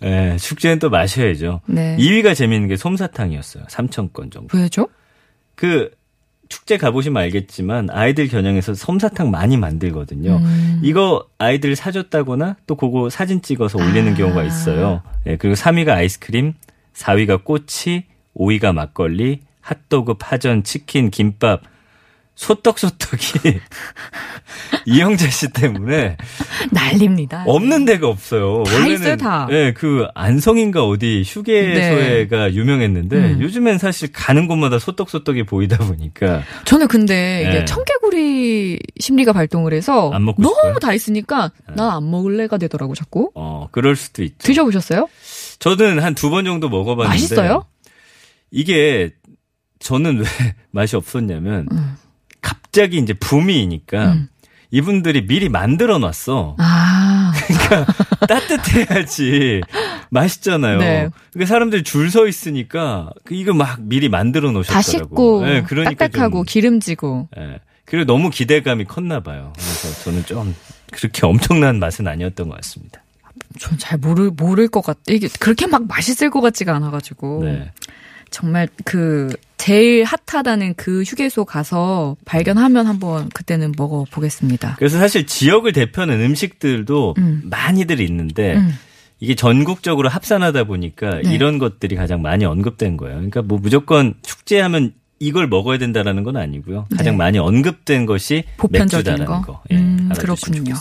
네, 0.00 0.36
축제는 0.36 0.78
또 0.78 0.90
마셔야죠. 0.90 1.62
네. 1.66 1.96
2위가 1.98 2.36
재미있는 2.36 2.68
게 2.68 2.76
솜사탕이었어요. 2.76 3.64
3,000건 3.64 4.30
정도. 4.30 4.56
왜죠? 4.56 4.88
그 5.56 5.90
축제 6.50 6.76
가보시면 6.76 7.22
알겠지만 7.22 7.88
아이들 7.90 8.28
겨냥해서 8.28 8.74
솜사탕 8.74 9.30
많이 9.30 9.56
만들거든요. 9.56 10.36
음. 10.36 10.80
이거 10.82 11.24
아이들 11.38 11.74
사줬다거나 11.76 12.56
또 12.66 12.74
그거 12.74 13.08
사진 13.08 13.40
찍어서 13.40 13.78
올리는 13.78 14.12
아. 14.12 14.16
경우가 14.16 14.42
있어요. 14.42 15.02
예, 15.26 15.36
그리고 15.36 15.54
3위가 15.54 15.90
아이스크림, 15.90 16.54
4위가 16.92 17.44
꼬치, 17.44 18.04
5위가 18.36 18.74
막걸리, 18.74 19.40
핫도그, 19.60 20.14
파전, 20.14 20.64
치킨, 20.64 21.10
김밥, 21.10 21.62
소떡소떡이 22.34 23.60
이영재 24.86 25.28
씨 25.28 25.48
때문에 25.48 26.16
난립니다. 26.70 27.44
없는 27.46 27.84
데가 27.84 28.08
없어요. 28.08 28.62
다 28.64 28.72
원래는 28.74 28.94
있어요, 28.94 29.16
다. 29.16 29.46
네, 29.50 29.72
그 29.74 30.06
안성인가 30.14 30.84
어디 30.86 31.22
휴게소에가 31.26 32.48
네. 32.48 32.54
유명했는데 32.54 33.16
음. 33.16 33.40
요즘엔 33.42 33.78
사실 33.78 34.10
가는 34.12 34.46
곳마다 34.46 34.78
소떡소떡이 34.78 35.42
보이다 35.44 35.76
보니까 35.78 36.42
저는 36.64 36.88
근데 36.88 37.42
이게 37.46 37.58
네. 37.60 37.64
청개구리 37.66 38.78
심리가 38.98 39.32
발동을 39.34 39.74
해서 39.74 40.10
너무 40.12 40.34
싶어요? 40.38 40.78
다 40.80 40.94
있으니까 40.94 41.50
네. 41.68 41.74
나안 41.76 42.10
먹을래가 42.10 42.56
되더라고 42.56 42.94
자꾸. 42.94 43.30
어, 43.34 43.68
그럴 43.70 43.96
수도 43.96 44.22
있죠. 44.22 44.36
드셔보셨어요? 44.38 45.08
저는 45.58 45.98
한 46.02 46.14
두 46.14 46.30
번 46.30 46.44
정도 46.46 46.68
먹어봤는데 46.70 47.08
맛있어요? 47.12 47.66
이게 48.50 49.10
저는 49.78 50.18
왜 50.20 50.24
맛이 50.72 50.96
없었냐면 50.96 51.66
음. 51.70 51.96
갑자기 52.40 52.98
이제 52.98 53.12
붐이니까 53.14 54.12
음. 54.12 54.28
이분들이 54.70 55.26
미리 55.26 55.48
만들어 55.48 55.98
놨어. 55.98 56.56
아. 56.58 57.32
그러니까 57.46 57.92
따뜻해야지 58.28 59.60
맛있잖아요. 60.10 60.78
네. 60.78 61.08
그러니까 61.32 61.48
사람들이 61.48 61.82
줄 61.82 62.10
서 62.10 62.26
있으니까 62.26 63.10
그 63.24 63.34
이거 63.34 63.52
막 63.54 63.80
미리 63.82 64.08
만들어 64.08 64.50
놓으셨더라고. 64.52 64.72
다 64.72 64.82
식고 64.82 65.44
네, 65.44 65.62
그러니까 65.62 66.06
딱딱하고 66.08 66.38
좀, 66.38 66.44
기름지고. 66.44 67.28
네. 67.36 67.58
그리고 67.84 68.04
너무 68.04 68.30
기대감이 68.30 68.84
컸나 68.84 69.20
봐요. 69.20 69.52
그래서 69.56 70.02
저는 70.04 70.24
좀 70.26 70.54
그렇게 70.92 71.26
엄청난 71.26 71.78
맛은 71.78 72.06
아니었던 72.08 72.48
것 72.48 72.56
같습니다. 72.56 73.02
전 73.58 73.76
잘 73.78 73.98
모를 73.98 74.30
모를 74.30 74.68
것 74.68 74.80
같. 74.82 74.98
이게 75.08 75.28
그렇게 75.38 75.66
막 75.66 75.86
맛있을 75.86 76.30
것 76.30 76.40
같지가 76.40 76.74
않아가지고. 76.76 77.44
네. 77.44 77.70
정말 78.30 78.68
그 78.84 79.34
제일 79.60 80.04
핫하다는 80.04 80.72
그 80.74 81.02
휴게소 81.02 81.44
가서 81.44 82.16
발견하면 82.24 82.86
한번 82.86 83.28
그때는 83.28 83.74
먹어보겠습니다. 83.76 84.76
그래서 84.78 84.98
사실 84.98 85.26
지역을 85.26 85.72
대표하는 85.72 86.18
음식들도 86.22 87.14
음. 87.18 87.42
많이들 87.44 88.00
있는데 88.00 88.56
음. 88.56 88.72
이게 89.18 89.34
전국적으로 89.34 90.08
합산하다 90.08 90.64
보니까 90.64 91.20
네. 91.22 91.34
이런 91.34 91.58
것들이 91.58 91.94
가장 91.94 92.22
많이 92.22 92.46
언급된 92.46 92.96
거예요. 92.96 93.16
그러니까 93.16 93.42
뭐 93.42 93.58
무조건 93.60 94.14
축제하면 94.22 94.94
이걸 95.18 95.46
먹어야 95.46 95.76
된다라는 95.76 96.22
건 96.22 96.38
아니고요. 96.38 96.86
가장 96.96 97.14
네. 97.14 97.18
많이 97.18 97.38
언급된 97.38 98.06
것이 98.06 98.44
보편적인 98.56 99.26
거. 99.26 99.42
거. 99.42 99.62
예, 99.70 99.76
음, 99.76 99.89
그렇군요. 100.18 100.74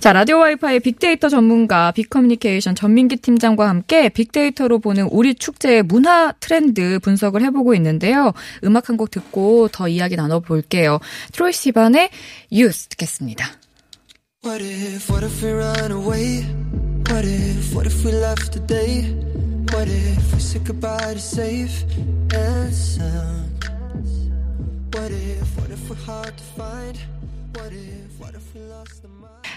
자, 0.00 0.12
라디오 0.12 0.38
와이파이 0.38 0.80
빅데이터 0.80 1.28
전문가 1.28 1.92
빅커뮤니케이션 1.92 2.74
전민기 2.74 3.16
팀장과 3.16 3.68
함께 3.68 4.08
빅데이터로 4.08 4.80
보는 4.80 5.08
우리 5.12 5.34
축제의 5.34 5.84
문화 5.84 6.32
트렌드 6.40 6.98
분석을 6.98 7.42
해보고 7.42 7.74
있는데요. 7.74 8.32
음악 8.64 8.88
한 8.88 8.96
곡 8.96 9.10
듣고 9.10 9.68
더 9.68 9.88
이야기 9.88 10.16
나눠볼게요. 10.16 11.00
트로이 11.32 11.52
시반의 11.52 12.08
유스 12.52 12.88
듣겠습니다. 12.88 13.46
What 14.42 14.64
if, 14.64 15.10
what 15.12 15.24
if 15.26 15.44
we 15.44 15.52
run 15.52 15.92
away? 15.92 16.46
What 17.10 17.28
if, 17.28 17.74
what 17.74 17.86
if 17.86 18.04
we 18.06 18.12
left 18.12 18.52
today? 18.52 19.04
What 19.72 19.88
if 19.90 20.32
we 20.32 20.40
said 20.40 20.64
goodbye 20.64 21.14
to 21.14 21.20
safe 21.20 21.84
and 22.32 22.72
sound? 22.72 23.46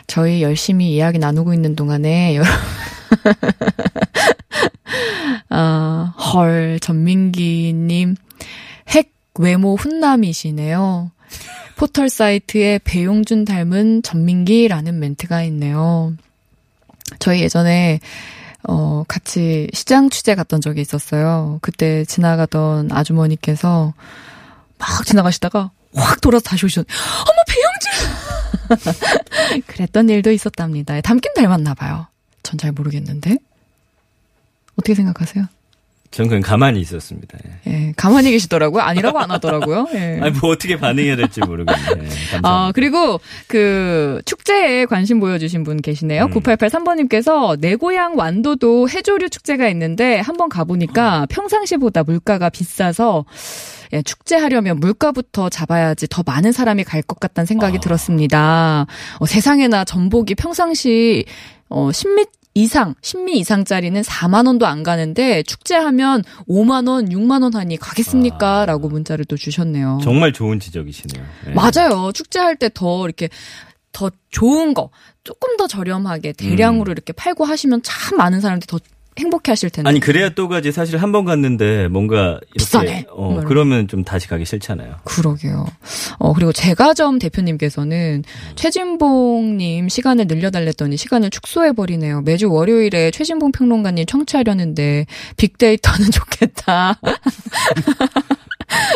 저희 0.10 0.42
열심히 0.42 0.96
이야기 0.96 1.20
나누고 1.20 1.54
있는 1.54 1.76
동안에 1.76 2.36
여러분 2.36 2.52
어, 5.52 6.14
헐 6.18 6.80
전민기님 6.82 8.16
핵 8.90 9.14
외모 9.38 9.76
훈남이시네요. 9.76 11.12
포털 11.76 12.10
사이트에 12.10 12.80
배용준 12.84 13.46
닮은 13.46 14.02
전민기라는 14.02 15.00
멘트가 15.00 15.44
있네요. 15.44 16.14
저희 17.20 17.42
예전에 17.42 18.00
어 18.68 19.04
같이 19.08 19.70
시장 19.74 20.10
취재 20.10 20.34
갔던 20.34 20.60
적이 20.60 20.82
있었어요. 20.82 21.60
그때 21.62 22.04
지나가던 22.04 22.92
아주머니께서 22.92 23.94
막 24.80 25.06
지나가시다가 25.06 25.72
확 25.94 26.20
돌아서 26.20 26.44
다시 26.44 26.66
오셨. 26.66 26.86
어머 26.88 27.44
배영준. 27.48 28.29
그랬던 29.68 30.10
일도 30.10 30.32
있었답니다. 30.32 31.00
닮긴 31.02 31.34
닮았나 31.34 31.74
봐요. 31.74 32.08
전 32.44 32.58
잘 32.58 32.72
모르겠는데 32.72 33.38
어떻게 34.74 34.96
생각하세요? 34.96 35.46
저는 36.12 36.30
그냥 36.30 36.42
가만히 36.42 36.82
있었습니다. 36.82 37.38
예. 37.46 37.72
예, 37.72 37.94
가만히 37.96 38.32
계시더라고요. 38.32 38.82
아니라고 38.82 39.20
안 39.20 39.30
하더라고요. 39.30 39.88
예. 39.94 40.18
아니, 40.24 40.32
뭐 40.40 40.50
어떻게 40.50 40.76
반응해야 40.80 41.16
될지 41.16 41.40
모르겠네요. 41.42 42.04
예, 42.04 42.40
아, 42.42 42.72
그리고 42.74 43.20
그 43.48 44.20
축제에 44.26 44.86
관심 44.88 45.20
보여주신 45.20 45.64
분 45.64 45.78
계시네요. 45.80 46.24
음. 46.26 46.32
9883번님께서 46.32 47.60
내 47.60 47.76
고향 47.76 48.18
완도도 48.18 48.90
해조류 48.90 49.30
축제가 49.30 49.70
있는데 49.70 50.20
한번 50.20 50.50
가보니까 50.50 51.28
평상시보다 51.30 52.02
물가가 52.04 52.50
비싸서 52.50 53.26
예, 53.94 54.02
축제하려면 54.02 54.80
물가부터 54.80 55.50
잡아야지 55.50 56.08
더 56.10 56.24
많은 56.26 56.52
사람이 56.52 56.84
갈 56.84 57.02
것 57.02 57.20
같다는 57.20 57.46
생각이 57.48 57.78
아. 57.78 57.80
들었습니다. 57.80 58.86
어, 59.20 59.26
세상에나 59.26 59.84
전복이 59.86 60.36
평상시 60.36 61.26
어, 61.70 61.90
10미 61.90 62.28
이상, 62.56 62.94
10미 63.02 63.36
이상짜리는 63.36 64.02
4만 64.02 64.46
원도 64.48 64.66
안 64.68 64.84
가는데 64.84 65.44
축제하면 65.44 66.24
5만 66.50 66.88
원, 66.90 67.08
6만 67.10 67.42
원 67.44 67.54
하니 67.56 67.78
가겠습니까? 67.78 68.62
아. 68.62 68.66
라고 68.66 68.90
문자를 68.90 69.24
또 69.26 69.38
주셨네요. 69.38 70.00
정말 70.04 70.34
좋은 70.34 70.60
지적이시네요. 70.60 71.26
네. 71.46 71.54
맞아요. 71.54 72.12
축제할 72.12 72.56
때 72.58 72.70
더 72.70 73.06
이렇게 73.06 73.30
더 73.92 74.12
좋은 74.30 74.74
거 74.74 74.90
조금 75.24 75.58
더 75.58 75.68
저렴하게 75.68 76.34
대량으로 76.34 76.92
음. 76.92 76.94
이렇게 76.94 77.14
팔고 77.14 77.46
하시면 77.46 77.82
참 77.84 78.18
많은 78.18 78.42
사람들이 78.42 78.68
더 78.68 78.78
행복해 79.20 79.52
하실 79.52 79.70
텐데. 79.70 79.90
아니 79.90 80.00
그래야 80.00 80.30
또 80.30 80.48
가지 80.48 80.72
사실 80.72 80.98
한 80.98 81.10
번 81.12 81.26
갔는데 81.26 81.88
뭔가 81.88 82.40
이렇게 82.42 82.48
비싸네. 82.58 83.06
어 83.10 83.42
그러면 83.48 83.88
좀 83.88 84.04
다시 84.04 84.28
가기 84.28 84.46
싫잖아요. 84.46 84.98
그러게요. 85.06 85.66
어 86.20 86.34
그리고 86.34 86.52
제가점 86.52 87.18
대표님께서는 87.20 88.24
음. 88.26 88.56
최진봉 88.56 89.58
님 89.58 89.90
시간을 89.90 90.26
늘려달랬더니 90.28 90.98
시간을 90.98 91.30
축소해 91.32 91.74
버리네요. 91.74 92.22
매주 92.22 92.52
월요일에 92.52 93.12
최진봉 93.12 93.52
평론가님 93.52 94.06
청취하려는데 94.06 95.06
빅데이터는 95.38 96.10
좋겠다. 96.12 97.00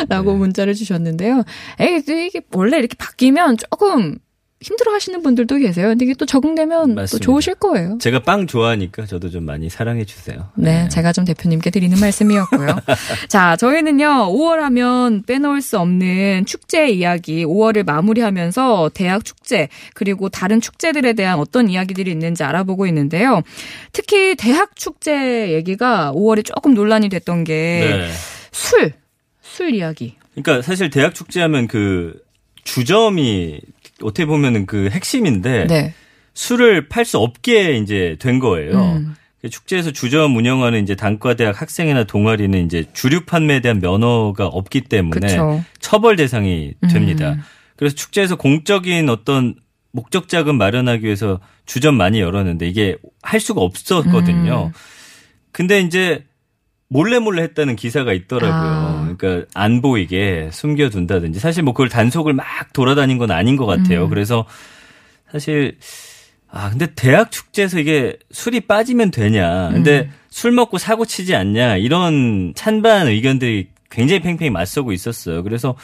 라고 0.08 0.34
네. 0.34 0.38
문자를 0.38 0.76
주셨는데요. 0.76 1.44
에이, 1.80 2.04
이게 2.28 2.42
원래 2.54 2.78
이렇게 2.78 2.96
바뀌면 2.98 3.58
조금 3.58 4.18
힘들어 4.64 4.94
하시는 4.94 5.22
분들도 5.22 5.58
계세요. 5.58 5.90
근데 5.90 6.06
이게 6.06 6.14
또 6.14 6.26
적응되면 6.26 6.96
맞습니다. 6.96 7.12
또 7.12 7.20
좋으실 7.20 7.56
거예요. 7.56 7.98
제가 8.00 8.24
빵 8.24 8.48
좋아하니까 8.48 9.06
저도 9.06 9.30
좀 9.30 9.44
많이 9.44 9.70
사랑해 9.70 10.06
주세요. 10.06 10.50
네, 10.56 10.84
네. 10.84 10.90
제가 10.90 11.12
좀 11.12 11.26
대표님께 11.26 11.70
드리는 11.70 12.00
말씀이었고요. 12.00 12.80
자, 13.28 13.58
저희는요, 13.58 14.06
5월 14.32 14.58
하면 14.58 15.24
빼놓을 15.24 15.62
수 15.62 15.78
없는 15.80 16.46
축제 16.46 16.90
이야기, 16.90 17.46
5월을 17.46 17.86
마무리하면서 17.86 18.92
대학 18.94 19.26
축제, 19.26 19.68
그리고 19.94 20.30
다른 20.30 20.62
축제들에 20.62 21.14
대한 21.14 21.40
어떤 21.40 21.70
이야기들이 21.70 22.10
있는지 22.10 22.44
알아보고 22.44 22.88
있는데요. 22.88 23.42
특히 23.92 24.36
대학 24.36 24.76
축제 24.76 25.52
얘기가 25.54 26.14
5월에 26.16 26.46
조금 26.46 26.74
논란이 26.74 27.10
됐던 27.10 27.44
게 27.44 27.54
네. 27.54 28.10
술, 28.52 28.94
술 29.42 29.74
이야기. 29.74 30.16
그러니까 30.36 30.62
사실 30.62 30.90
대학 30.90 31.14
축제하면 31.14 31.68
그 31.68 32.24
주점이 32.64 33.60
어떻게 34.02 34.26
보면은 34.26 34.66
그 34.66 34.90
핵심인데 34.90 35.68
네. 35.68 35.94
술을 36.34 36.90
팔 36.90 37.06
수 37.06 37.20
없게 37.20 37.78
이제 37.78 38.18
된 38.20 38.40
거예요. 38.40 38.74
음. 38.74 39.16
그 39.42 39.50
축제에서 39.50 39.92
주점 39.92 40.36
운영하는 40.38 40.82
이제 40.84 40.96
단과대학 40.96 41.62
학생이나 41.62 42.06
동아리는 42.06 42.66
이제 42.66 42.86
주류 42.94 43.26
판매에 43.26 43.60
대한 43.60 43.82
면허가 43.82 44.48
없기 44.48 44.82
때문에 44.82 45.28
그쵸. 45.28 45.64
처벌 45.80 46.16
대상이 46.16 46.74
됩니다. 46.90 47.34
음. 47.34 47.42
그래서 47.76 47.94
축제에서 47.96 48.38
공적인 48.38 49.10
어떤 49.10 49.56
목적 49.92 50.30
자금 50.30 50.58
마련하기 50.58 51.04
위해서 51.04 51.40
주점 51.66 51.96
많이 51.96 52.20
열었는데 52.20 52.68
이게 52.68 52.98
할 53.22 53.40
수가 53.40 53.62
없었거든요. 53.62 54.68
음. 54.68 54.80
근데 55.52 55.82
이제 55.82 56.24
몰래 56.88 57.20
몰래 57.20 57.44
했다는 57.44 57.76
기사가 57.76 58.14
있더라고요. 58.14 58.52
아. 58.54 58.93
그러니까 59.18 59.48
안 59.54 59.82
보이게 59.82 60.50
숨겨둔다든지 60.52 61.40
사실 61.40 61.64
뭐 61.64 61.74
그걸 61.74 61.90
단속을 61.90 62.34
막 62.34 62.46
돌아다닌 62.74 63.18
건 63.18 63.32
아닌 63.32 63.56
것 63.56 63.66
같아요. 63.66 64.06
음. 64.06 64.10
그래서 64.10 64.46
사실 65.32 65.78
아 66.50 66.70
근데 66.70 66.88
대학 66.96 67.32
축제에서 67.32 67.80
이게 67.80 68.18
술이 68.32 68.62
빠지면 68.62 69.12
되냐? 69.12 69.70
근데 69.74 70.02
음. 70.02 70.12
술 70.30 70.52
먹고 70.52 70.78
사고 70.78 71.06
치지 71.06 71.36
않냐? 71.36 71.78
이런 71.78 72.54
찬반 72.56 73.08
의견들이 73.08 73.70
굉장히 73.90 74.22
팽팽히 74.22 74.50
맞서고 74.50 74.92
있었어요. 74.92 75.44
그래서 75.44 75.76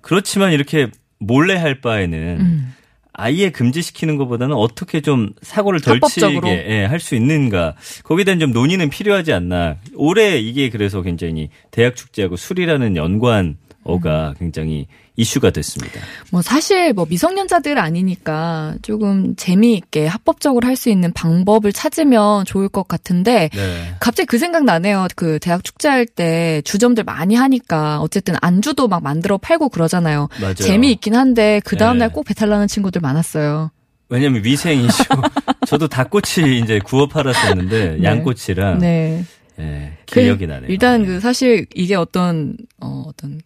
그렇지만 0.00 0.52
이렇게 0.52 0.88
몰래 1.18 1.56
할 1.56 1.80
바에는 1.80 2.18
음. 2.40 2.74
아예 3.18 3.50
금지시키는 3.50 4.16
것보다는 4.18 4.54
어떻게 4.54 5.00
좀 5.00 5.30
사고를 5.42 5.80
덜 5.80 6.00
치게 6.00 6.64
예, 6.68 6.84
할 6.84 7.00
수 7.00 7.14
있는가. 7.14 7.74
거기에 8.04 8.24
대한 8.24 8.40
좀 8.40 8.52
논의는 8.52 8.90
필요하지 8.90 9.32
않나. 9.32 9.76
올해 9.94 10.38
이게 10.38 10.70
그래서 10.70 11.02
굉장히 11.02 11.48
대학 11.70 11.96
축제하고 11.96 12.36
술이라는 12.36 12.96
연관 12.96 13.56
어가 13.86 14.34
굉장히 14.38 14.86
이슈가 15.16 15.50
됐습니다. 15.50 16.00
뭐 16.30 16.42
사실 16.42 16.92
뭐 16.92 17.06
미성년자들 17.08 17.78
아니니까 17.78 18.74
조금 18.82 19.34
재미있게 19.36 20.06
합법적으로 20.06 20.66
할 20.66 20.76
수 20.76 20.90
있는 20.90 21.10
방법을 21.12 21.72
찾으면 21.72 22.44
좋을 22.44 22.68
것 22.68 22.86
같은데 22.86 23.48
네. 23.52 23.94
갑자기 23.98 24.26
그 24.26 24.38
생각 24.38 24.64
나네요. 24.64 25.06
그 25.16 25.38
대학 25.40 25.64
축제할 25.64 26.06
때 26.06 26.60
주점들 26.64 27.02
많이 27.04 27.34
하니까 27.34 27.98
어쨌든 28.00 28.34
안주도 28.42 28.86
막 28.88 29.02
만들어 29.02 29.38
팔고 29.38 29.70
그러잖아요. 29.70 30.28
맞아요. 30.40 30.54
재미있긴 30.54 31.16
한데 31.16 31.60
그 31.64 31.76
다음 31.76 31.98
날꼭 31.98 32.26
배탈 32.26 32.50
나는 32.50 32.68
친구들 32.68 33.00
많았어요. 33.00 33.70
왜냐면 34.08 34.44
위생 34.44 34.80
이슈. 34.80 35.02
저도 35.66 35.88
닭꼬치 35.88 36.58
이제 36.58 36.78
구워 36.78 37.08
팔았었는데 37.08 37.96
네. 37.96 38.02
양꼬치랑 38.02 38.78
네. 38.78 39.24
예, 39.58 39.92
기억이 40.06 40.46
그, 40.46 40.52
나네요. 40.52 40.70
일단 40.70 41.04
그 41.04 41.18
사실 41.20 41.66
이게 41.74 41.94
어떤 41.94 42.56
어 42.80 43.04
어떤 43.06 43.40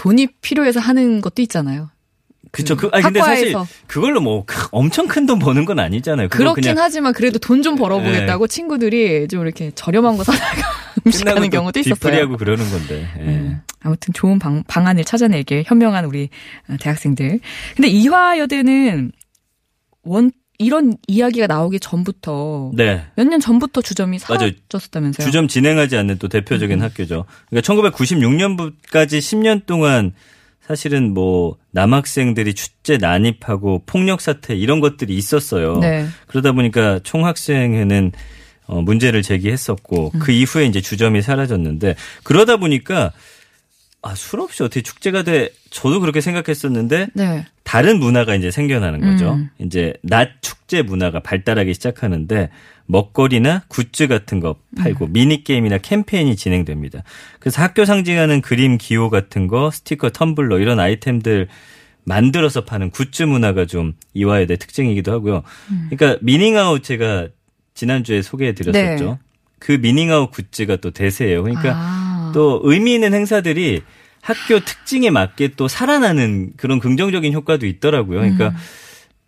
돈이 0.00 0.28
필요해서 0.40 0.80
하는 0.80 1.20
것도 1.20 1.42
있잖아요. 1.42 1.90
그쵸. 2.52 2.74
그, 2.74 2.88
아니, 2.92 3.02
근데 3.04 3.20
사실 3.20 3.54
그걸로 3.86 4.22
뭐 4.22 4.46
엄청 4.70 5.06
큰 5.06 5.26
돈 5.26 5.38
버는 5.38 5.66
건 5.66 5.78
아니잖아요. 5.78 6.30
그렇긴 6.30 6.78
하지만 6.78 7.12
그래도 7.12 7.38
돈 7.38 7.62
좀 7.62 7.76
벌어보겠다고 7.76 8.46
네. 8.46 8.54
친구들이 8.54 9.28
좀 9.28 9.42
이렇게 9.42 9.70
저렴한 9.74 10.16
거 10.16 10.24
사다가 10.24 10.62
음식하는 11.06 11.50
경우도 11.50 11.80
있었어요. 11.80 11.94
뒤풀이하고 11.96 12.38
그러는 12.38 12.68
건데. 12.70 13.08
네. 13.18 13.22
음, 13.24 13.60
아무튼 13.82 14.14
좋은 14.14 14.38
방, 14.38 14.64
방안을 14.66 15.04
찾아내길 15.04 15.64
현명한 15.66 16.06
우리 16.06 16.30
대학생들. 16.80 17.38
근데 17.76 17.88
이화여대는 17.88 19.12
원 20.04 20.32
이런 20.60 20.94
이야기가 21.08 21.46
나오기 21.46 21.80
전부터 21.80 22.72
네. 22.74 23.06
몇 23.16 23.26
년 23.26 23.40
전부터 23.40 23.80
주점이 23.80 24.18
사라졌었다면서요? 24.18 25.24
주점 25.24 25.48
진행하지 25.48 25.96
않는 25.96 26.18
또 26.18 26.28
대표적인 26.28 26.78
음. 26.78 26.82
학교죠. 26.84 27.24
그러니까 27.48 27.74
1996년까지 27.74 29.18
10년 29.18 29.64
동안 29.66 30.12
사실은 30.66 31.14
뭐 31.14 31.56
남학생들이 31.72 32.54
축제 32.54 32.96
난입하고 32.98 33.82
폭력 33.86 34.20
사태 34.20 34.54
이런 34.54 34.80
것들이 34.80 35.16
있었어요. 35.16 35.78
네. 35.78 36.06
그러다 36.26 36.52
보니까 36.52 37.00
총학생회는 37.02 38.12
어 38.66 38.82
문제를 38.82 39.22
제기했었고 39.22 40.12
음. 40.14 40.18
그 40.20 40.30
이후에 40.30 40.66
이제 40.66 40.80
주점이 40.80 41.22
사라졌는데 41.22 41.96
그러다 42.22 42.58
보니까 42.58 43.12
아, 44.02 44.14
술 44.14 44.40
없이 44.40 44.62
어떻게 44.62 44.80
축제가 44.80 45.22
돼? 45.22 45.50
저도 45.70 46.00
그렇게 46.00 46.20
생각했었는데 46.20 47.08
네. 47.12 47.46
다른 47.64 47.98
문화가 47.98 48.34
이제 48.34 48.50
생겨나는 48.50 49.00
거죠. 49.00 49.34
음. 49.34 49.50
이제 49.58 49.92
낮 50.02 50.40
축제 50.40 50.82
문화가 50.82 51.20
발달하기 51.20 51.74
시작하는데 51.74 52.48
먹거리나 52.86 53.64
굿즈 53.68 54.08
같은 54.08 54.40
거 54.40 54.56
팔고 54.76 55.06
음. 55.06 55.12
미니 55.12 55.44
게임이나 55.44 55.78
캠페인이 55.78 56.34
진행됩니다. 56.34 57.02
그래서 57.38 57.62
학교 57.62 57.84
상징하는 57.84 58.40
그림 58.40 58.78
기호 58.78 59.10
같은 59.10 59.46
거, 59.46 59.70
스티커, 59.70 60.08
텀블러 60.08 60.60
이런 60.60 60.80
아이템들 60.80 61.48
만들어서 62.04 62.64
파는 62.64 62.90
굿즈 62.90 63.24
문화가 63.24 63.66
좀 63.66 63.92
이화여대 64.14 64.56
특징이기도 64.56 65.12
하고요. 65.12 65.42
음. 65.70 65.90
그러니까 65.90 66.18
미닝아웃 66.22 66.82
제가 66.82 67.28
지난주에 67.74 68.22
소개해 68.22 68.54
드렸었죠. 68.54 69.04
네. 69.04 69.18
그 69.58 69.72
미닝아웃 69.72 70.30
굿즈가 70.32 70.76
또 70.76 70.90
대세예요. 70.90 71.42
그러니까 71.42 71.74
아. 71.76 71.99
또 72.32 72.60
의미 72.64 72.94
있는 72.94 73.14
행사들이 73.14 73.82
학교 74.22 74.60
특징에 74.60 75.10
맞게 75.10 75.54
또 75.56 75.68
살아나는 75.68 76.52
그런 76.56 76.78
긍정적인 76.78 77.32
효과도 77.32 77.66
있더라고요. 77.66 78.20
그러니까 78.20 78.48
음. 78.48 78.54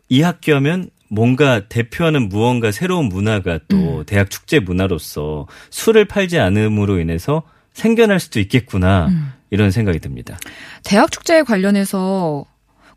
이 0.08 0.20
학교 0.22 0.54
하면 0.56 0.90
뭔가 1.08 1.68
대표하는 1.68 2.28
무언가 2.28 2.70
새로운 2.72 3.06
문화가 3.06 3.58
또 3.68 3.98
음. 3.98 4.04
대학 4.06 4.30
축제 4.30 4.60
문화로서 4.60 5.46
술을 5.70 6.06
팔지 6.06 6.38
않음으로 6.38 6.98
인해서 7.00 7.42
생겨날 7.72 8.20
수도 8.20 8.40
있겠구나 8.40 9.08
음. 9.08 9.32
이런 9.50 9.70
생각이 9.70 9.98
듭니다. 9.98 10.38
대학 10.84 11.10
축제에 11.10 11.42
관련해서 11.42 12.44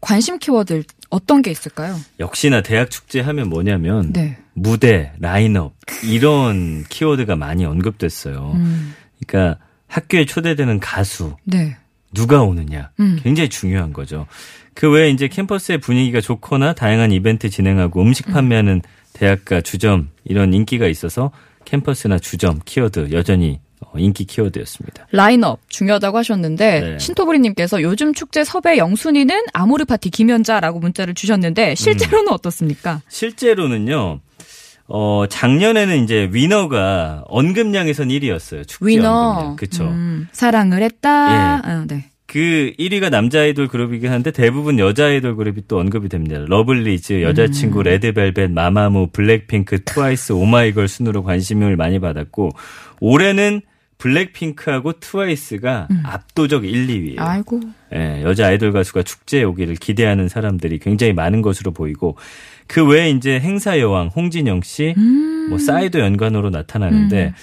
관심 0.02 0.40
키워드 0.40 0.84
어떤 1.10 1.42
게 1.42 1.52
있을까요? 1.52 1.98
역시나 2.20 2.62
대학 2.62 2.90
축제 2.90 3.20
하면 3.20 3.50
뭐냐면 3.50 4.14
네. 4.14 4.38
무대, 4.54 5.12
라인업 5.20 5.74
이런 6.04 6.84
키워드가 6.88 7.36
많이 7.36 7.66
언급됐어요. 7.66 8.54
음. 8.56 8.96
그러니까 9.26 9.60
학교에 9.96 10.26
초대되는 10.26 10.82
가수. 10.82 11.38
네. 11.46 11.78
누가 12.14 12.42
오느냐. 12.42 12.92
음. 13.00 13.18
굉장히 13.24 13.50
중요한 13.50 13.94
거죠. 13.94 14.28
그 14.74 14.92
외에 14.92 15.10
이제 15.10 15.30
캠퍼스의 15.30 15.78
분위기가 15.78 16.20
좋거나 16.20 16.74
다양한 16.74 17.14
이벤트 17.14 17.50
진행하고 17.50 18.02
음식 18.02 18.26
판매하는 18.28 18.82
대학가 19.14 19.62
주점 19.62 20.10
이런 20.26 20.54
인기가 20.54 20.88
있어서 20.88 21.32
캠퍼스나 21.64 22.20
주점 22.20 22.60
키워드 22.66 23.12
여전히 23.14 23.62
어, 23.80 23.98
인기 23.98 24.26
키워드였습니다. 24.26 25.08
라인업 25.12 25.62
중요하다고 25.70 26.18
하셨는데 26.18 26.80
네. 26.82 27.00
신토부리님께서 27.00 27.82
요즘 27.82 28.14
축제 28.14 28.44
섭외 28.44 28.78
영순위는 28.78 29.44
아모르 29.54 29.86
파티 29.86 30.10
김연자라고 30.10 30.80
문자를 30.80 31.14
주셨는데 31.14 31.76
실제로는 31.76 32.28
음. 32.28 32.34
어떻습니까? 32.34 33.02
실제로는요. 33.08 34.20
어, 34.88 35.26
작년에는 35.28 36.04
이제 36.04 36.30
위너가 36.32 37.24
언급량에선 37.28 38.10
1위였어요. 38.10 38.68
축제 38.68 38.86
위너. 38.86 39.12
언급량. 39.12 39.56
그쵸. 39.56 39.86
음, 39.86 40.28
사랑을 40.32 40.84
했다. 40.84 41.10
예. 41.64 41.70
아, 41.70 41.86
네. 41.88 42.06
그 42.28 42.74
1위가 42.78 43.10
남자 43.10 43.40
아이돌 43.40 43.68
그룹이긴 43.68 44.12
한데 44.12 44.32
대부분 44.32 44.78
여자 44.80 45.06
아이돌 45.06 45.36
그룹이 45.36 45.64
또 45.68 45.80
언급이 45.80 46.10
됩니다. 46.10 46.38
러블리즈, 46.48 47.22
여자친구, 47.22 47.80
음. 47.80 47.84
레드벨벳, 47.84 48.52
마마무, 48.52 49.08
블랙핑크, 49.14 49.84
트와이스, 49.86 50.34
오마이걸 50.34 50.88
순으로 50.88 51.24
관심을 51.24 51.78
많이 51.78 52.00
받았고 52.00 52.52
올해는 53.00 53.62
블랙핑크하고 53.98 54.94
트와이스가 55.00 55.88
음. 55.90 56.02
압도적 56.04 56.66
1, 56.66 56.88
2위예요. 56.88 57.20
아이고. 57.20 57.62
예, 57.94 58.22
여자 58.24 58.48
아이돌 58.48 58.74
가수가 58.74 59.04
축제에 59.04 59.44
오기를 59.44 59.76
기대하는 59.76 60.28
사람들이 60.28 60.80
굉장히 60.80 61.14
많은 61.14 61.42
것으로 61.42 61.72
보이고 61.72 62.18
그 62.68 62.86
외에 62.86 63.10
이제 63.12 63.40
행사 63.40 63.80
여왕 63.80 64.08
홍진영 64.08 64.62
씨, 64.64 64.94
음. 64.98 65.48
뭐 65.50 65.60
싸이도 65.60 66.00
연관으로 66.00 66.50
나타나는데 66.50 67.26
음. 67.28 67.34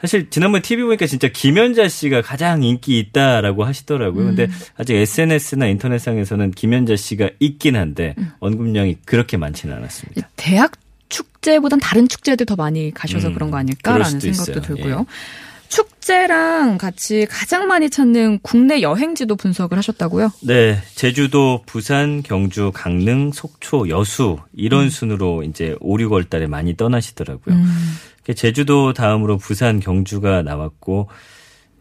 사실 0.00 0.30
지난번 0.30 0.62
TV 0.62 0.84
보니까 0.84 1.06
진짜 1.06 1.28
김연자 1.28 1.88
씨가 1.88 2.22
가장 2.22 2.62
인기 2.62 2.98
있다라고 2.98 3.64
하시더라고요. 3.64 4.26
근데 4.26 4.44
음. 4.44 4.50
아직 4.76 4.94
SNS나 4.94 5.66
인터넷상에서는 5.66 6.52
김연자 6.52 6.96
씨가 6.96 7.30
있긴 7.38 7.76
한데 7.76 8.14
음. 8.18 8.30
언급량이 8.40 8.98
그렇게 9.04 9.36
많지는 9.36 9.76
않았습니다. 9.76 10.28
대학 10.36 10.72
축제보단 11.10 11.80
다른 11.80 12.08
축제들 12.08 12.46
더 12.46 12.56
많이 12.56 12.92
가셔서 12.92 13.28
음, 13.28 13.34
그런 13.34 13.50
거 13.50 13.58
아닐까라는 13.58 14.20
생각도 14.20 14.52
있어요. 14.52 14.60
들고요. 14.62 15.00
예. 15.00 15.49
축제랑 15.70 16.76
같이 16.78 17.26
가장 17.30 17.68
많이 17.68 17.88
찾는 17.88 18.40
국내 18.42 18.82
여행지도 18.82 19.36
분석을 19.36 19.78
하셨다고요? 19.78 20.32
네, 20.42 20.82
제주도, 20.94 21.62
부산, 21.64 22.22
경주, 22.22 22.72
강릉, 22.74 23.30
속초, 23.32 23.88
여수 23.88 24.38
이런 24.52 24.84
음. 24.84 24.90
순으로 24.90 25.44
이제 25.44 25.76
5, 25.80 25.96
6월 25.96 26.28
달에 26.28 26.46
많이 26.46 26.76
떠나시더라고요. 26.76 27.54
음. 27.54 27.96
제주도 28.34 28.92
다음으로 28.92 29.38
부산, 29.38 29.80
경주가 29.80 30.42
나왔고 30.42 31.08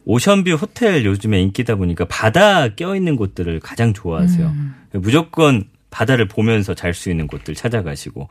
오션뷰 0.06 0.54
호텔 0.54 1.06
요즘에 1.06 1.42
인기다 1.42 1.76
보니까 1.76 2.06
바다 2.06 2.70
껴있는 2.70 3.16
곳들을 3.16 3.60
가장 3.60 3.94
좋아하세요. 3.94 4.48
음. 4.48 4.76
무조건 4.94 5.66
바다를 5.90 6.28
보면서 6.28 6.74
잘 6.74 6.94
수 6.94 7.10
있는 7.10 7.28
곳들 7.28 7.56
찾아가시고 7.56 8.30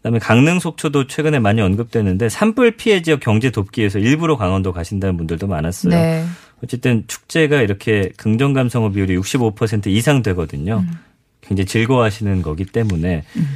그다음에 0.00 0.18
강릉 0.18 0.58
속초도 0.58 1.06
최근에 1.06 1.38
많이 1.38 1.60
언급되는데 1.60 2.28
산불 2.28 2.76
피해 2.76 3.02
지역 3.02 3.20
경제 3.20 3.50
돕기 3.50 3.82
위해서 3.82 3.98
일부러 3.98 4.36
강원도 4.36 4.72
가신다는 4.72 5.16
분들도 5.16 5.46
많았어요. 5.46 5.94
네. 5.94 6.24
어쨌든 6.64 7.04
축제가 7.06 7.60
이렇게 7.60 8.10
긍정 8.16 8.52
감성어 8.52 8.90
비율이 8.90 9.16
65% 9.16 9.88
이상 9.88 10.22
되거든요. 10.22 10.84
음. 10.86 10.98
굉장히 11.42 11.66
즐거워하시는 11.66 12.42
거기 12.42 12.64
때문에 12.64 13.24
음. 13.36 13.48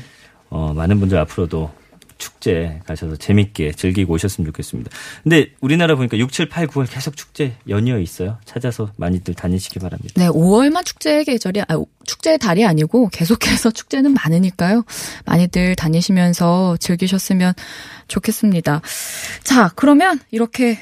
어, 0.51 0.73
많은 0.75 1.01
분들 1.01 1.19
앞으로도 1.19 1.73
축제 2.19 2.81
가셔서 2.87 3.17
재밌게 3.17 3.73
즐기고 3.73 4.15
오셨으면 4.15 4.47
좋겠습니다. 4.47 4.91
근데 5.23 5.53
우리나라 5.61 5.97
보니까 5.97 6.19
6, 6.19 6.33
7, 6.33 6.49
8, 6.49 6.67
9월 6.69 6.91
계속 6.91 7.17
축제 7.17 7.57
연이어 7.69 7.99
있어요. 7.99 8.39
찾아서 8.45 8.91
많이들 8.97 9.35
다니시기 9.35 9.79
바랍니다. 9.79 10.15
네, 10.17 10.29
5월만 10.29 10.85
축제의 10.85 11.25
계절이 11.25 11.63
아, 11.63 11.83
축제의 12.05 12.39
달이 12.39 12.65
아니고 12.65 13.09
계속해서 13.09 13.71
축제는 13.73 14.15
많으니까요. 14.15 14.85
많이들 15.27 15.75
다니시면서 15.77 16.77
즐기셨으면 16.79 17.55
좋겠습니다. 18.09 18.81
자, 19.43 19.71
그러면 19.75 20.21
이렇게 20.31 20.79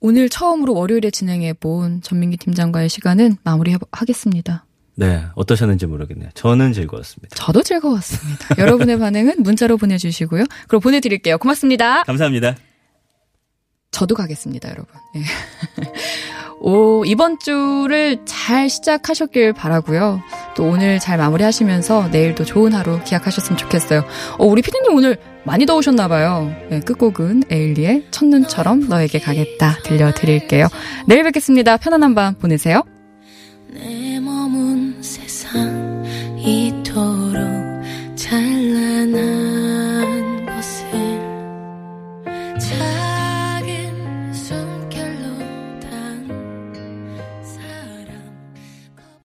오늘 0.00 0.28
처음으로 0.28 0.74
월요일에 0.74 1.10
진행해 1.10 1.54
본 1.54 2.02
전민기 2.02 2.36
팀장과의 2.36 2.88
시간은 2.88 3.36
마무리하겠습니다. 3.42 4.66
네, 4.96 5.24
어떠셨는지 5.34 5.86
모르겠네요. 5.86 6.30
저는 6.34 6.72
즐거웠습니다. 6.72 7.34
저도 7.36 7.62
즐거웠습니다. 7.62 8.54
여러분의 8.58 8.98
반응은 8.98 9.36
문자로 9.38 9.76
보내주시고요. 9.76 10.44
그럼 10.68 10.80
보내드릴게요. 10.80 11.38
고맙습니다. 11.38 12.04
감사합니다. 12.04 12.56
저도 13.90 14.14
가겠습니다, 14.14 14.68
여러분. 14.70 14.88
네. 15.14 15.22
오, 16.60 17.04
이번 17.04 17.38
주를 17.38 18.18
잘 18.24 18.70
시작하셨길 18.70 19.52
바라고요. 19.52 20.22
또 20.56 20.64
오늘 20.64 20.98
잘 20.98 21.18
마무리하시면서 21.18 22.08
내일도 22.08 22.44
좋은 22.44 22.72
하루 22.72 23.00
기약하셨으면 23.04 23.58
좋겠어요. 23.58 24.04
어, 24.38 24.44
우리 24.46 24.62
피디님 24.62 24.94
오늘 24.94 25.18
많이 25.44 25.66
더우셨나 25.66 26.08
봐요. 26.08 26.50
네, 26.70 26.80
끝곡은 26.80 27.44
에일리의 27.50 28.06
첫눈처럼 28.10 28.88
너에게 28.88 29.18
가겠다 29.18 29.78
들려드릴게요. 29.84 30.68
내일 31.06 31.22
뵙겠습니다. 31.24 31.76
편안한 31.76 32.14
밤 32.14 32.34
보내세요. 32.34 32.82
이토록 36.36 37.42
찬란한 38.16 39.53